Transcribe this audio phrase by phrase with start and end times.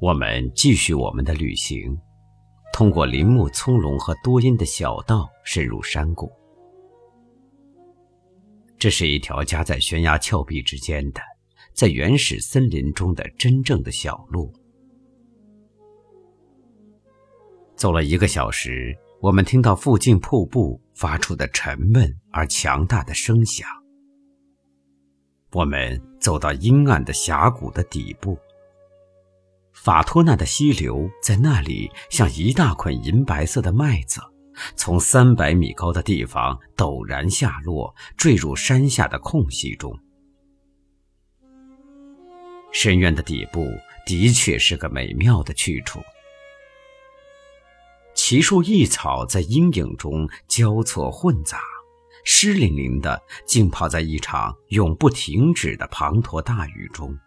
[0.00, 1.94] 我们继续我们的旅行，
[2.72, 6.32] 通过林木葱茏和多阴的小道深入山谷。
[8.78, 11.20] 这是一条夹在悬崖峭壁之间的，
[11.74, 14.50] 在原始森林中的真正的小路。
[17.76, 23.68] 走了一个小时，我们听到附近瀑布发出的沉闷而强大的声响。
[25.52, 28.38] 我们走到阴暗的峡谷的底部。
[29.72, 34.20] 法托纳的溪流在那里像一大捆银白色的麦子，
[34.76, 39.98] 从三百米高的地方陡然下落，坠入山下的空隙中。
[42.72, 43.66] 深渊的底部
[44.06, 46.00] 的确是个美妙的去处，
[48.14, 51.60] 奇树异草在阴影中交错混杂，
[52.24, 57.18] 湿淋淋的浸泡在一场永不停止的滂沱大雨中。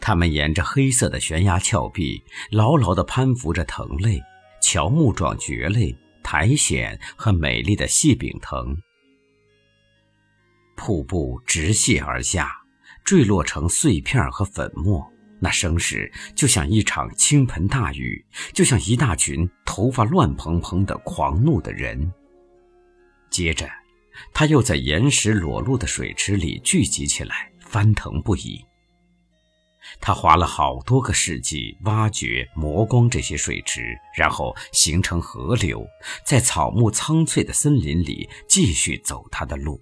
[0.00, 4.22] 他们沿着黑色的悬崖峭壁，牢牢地攀附着藤类、
[4.62, 8.76] 乔木状蕨类、苔藓和美丽的细柄藤。
[10.76, 12.52] 瀑布直泻而下，
[13.02, 15.04] 坠落成碎片和粉末，
[15.40, 22.12] 那声势就像一场倾盆大雨，就像一大群头发乱蓬蓬的狂怒的人。
[23.30, 23.68] 接着，
[24.32, 28.64] 它又在岩石裸露的水池里聚集起来，翻腾不已。
[30.00, 35.86] 他划了好多个世纪挖掘、磨光这些水池，然后形成河流，
[36.24, 39.80] 在草木苍翠的森林里继续走他的路。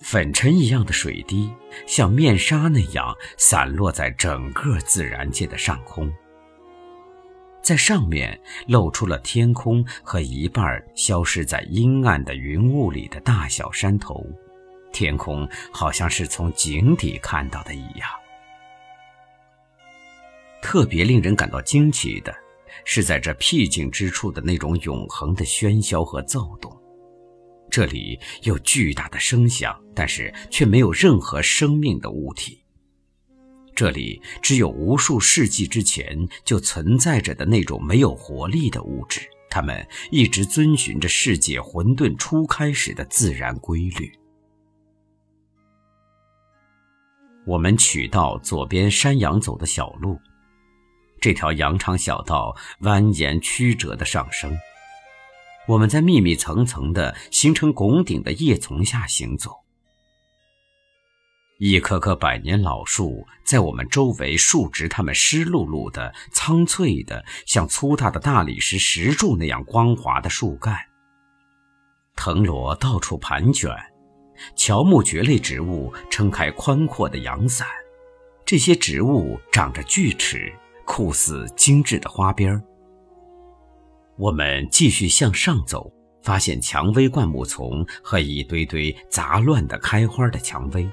[0.00, 1.52] 粉尘一样的水滴
[1.84, 6.08] 像面纱那样散落在整个自然界的上空，
[7.60, 14.24] 在上面露出了天空和一半消失在阴暗的云雾里的大小山头。
[14.98, 18.08] 天空好像是从井底看到的一样。
[20.60, 22.34] 特别令人感到惊奇的
[22.84, 26.76] 是，在这僻静之处的那种永恒的喧嚣和躁动。
[27.70, 32.64] 这里有巨大的声响，但是却没有任何生命的物体。
[33.76, 44.12] 这里只有无数世纪之前就存在着的那种没有活力的物质，它们一直遵循着世界混沌初开始的自然规律。
[47.48, 50.20] 我们取道左边山羊走的小路，
[51.18, 54.54] 这条羊肠小道蜿蜒曲折的上升。
[55.66, 59.50] 我们在密密层层的形成拱顶的叶丛下行走，
[61.58, 70.76] 一棵棵百年老树在我们周围竖直它们湿漉漉的、苍翠的，像粗大的大理石石柱那样光滑的树干。
[72.14, 73.74] 藤萝到处盘卷。
[74.56, 77.66] 乔木蕨类植物撑开宽阔的阳伞，
[78.44, 80.52] 这些植物长着锯齿，
[80.84, 82.62] 酷似精致的花边
[84.16, 90.88] 我们继续向上走，发现蔷薇灌木丛和一堆堆杂乱的开花的蔷薇，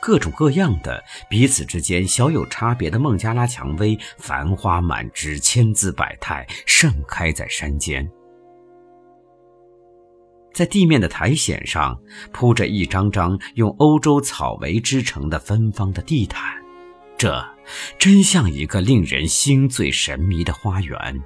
[0.00, 8.08] 各种各样的、彼此之间小有差别的孟加拉蔷薇，繁花满枝，千姿百态，盛开在山间。
[10.54, 12.00] 在地面的苔藓上
[12.32, 16.62] 铺着一张张用欧洲草围织成的芬芳的地毯，
[17.18, 17.44] 这
[17.98, 21.20] 真像一个令人心醉神迷的花园。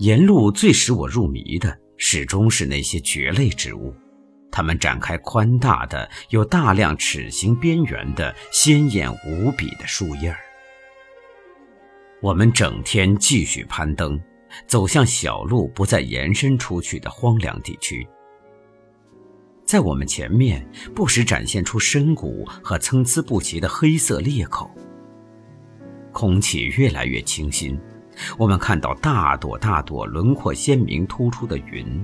[0.00, 3.94] 沿路最使我入迷的，始终是那些蕨类植物，
[4.50, 10.36] 它们展开宽大的、有大量齿形边缘的、鲜艳无比的树叶儿。
[12.20, 14.20] 我们整天继续攀登。
[14.66, 18.06] 走向小路不再延伸出去的荒凉地区，
[19.64, 24.70] 在我们前面不时展现出深谷和参差不齐的黑色裂口。
[26.12, 27.78] 空气越来越清新，
[28.38, 32.02] 我们看到大朵大朵轮廓鲜明突出的云，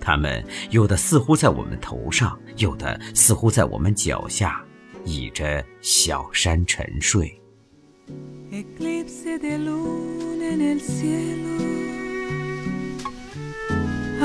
[0.00, 4.60] 它们有的似乎在我们头上，有的似乎在我们脚下，
[5.04, 7.40] 倚着小山沉睡。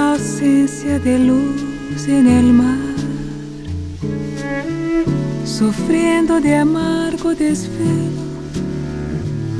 [0.09, 2.95] Ausencia de luz en el mar,
[5.45, 8.21] sufriendo de amargo desvelo,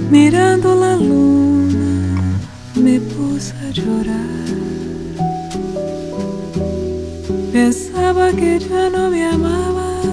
[0.09, 2.21] mirando la luna
[2.75, 4.19] me puse a llorar.
[7.51, 10.05] Pensaba que ya no me amabas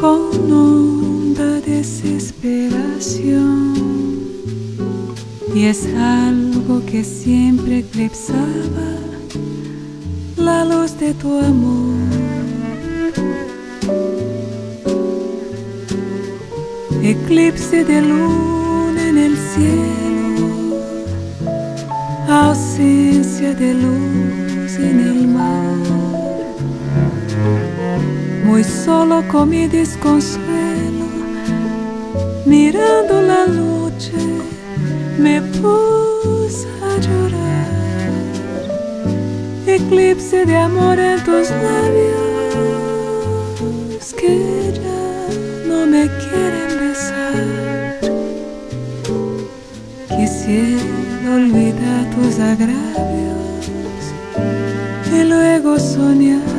[0.00, 3.72] con honda desesperación
[5.54, 6.51] y es algo
[6.90, 8.88] que siempre eclipsaba
[10.36, 11.92] la luz de tu amor.
[17.02, 20.78] eclipse de luna en el cielo,
[22.28, 25.76] ausencia de luz en el mar.
[28.44, 31.06] Muy solo con mi desconsuelo,
[32.46, 34.12] mirando la noche,
[35.18, 36.11] me puse
[36.98, 37.68] llorar.
[39.66, 42.42] Eclipse de amor en tus labios
[44.14, 45.02] que ya
[45.68, 48.00] no me quieren besar.
[50.08, 54.04] Quisiera olvidar tus agravios
[55.12, 56.51] y luego soñar.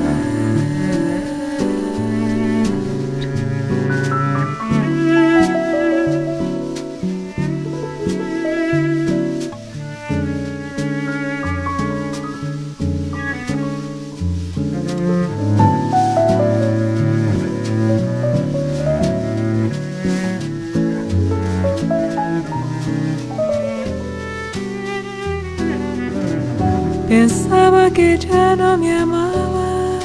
[27.14, 30.04] Pensaba que ya no me amabas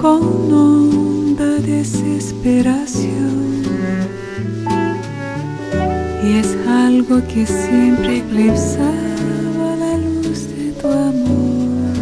[0.00, 3.64] con honda desesperación.
[6.24, 11.96] Y es algo que siempre eclipsaba la luz de tu amor.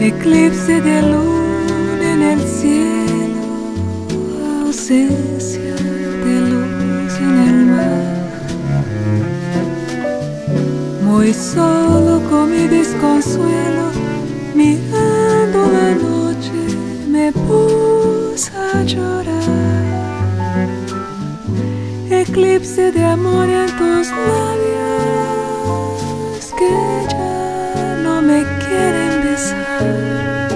[0.00, 3.44] Eclipse de luna en el cielo,
[4.64, 5.33] ausencia
[11.34, 13.90] solo con mi desconsuelo,
[14.54, 16.58] mirando la noche,
[17.08, 19.34] me puse a llorar.
[22.10, 24.94] Eclipse de amor en tus labios
[26.58, 26.72] que
[27.10, 30.48] ya no me quieren besar.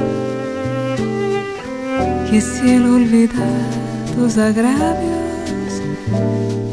[2.30, 3.68] Quisiera olvidar
[4.14, 5.72] tus agravios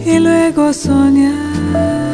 [0.06, 2.05] y luego soñar.